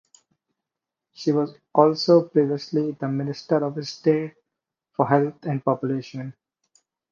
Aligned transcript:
She 1.13 1.31
was 1.31 1.53
also 1.75 2.27
previously 2.27 2.93
the 2.93 3.07
Minister 3.07 3.57
of 3.63 3.87
State 3.87 4.33
for 4.95 5.05
Health 5.07 5.37
and 5.43 5.63
Population. 5.63 6.33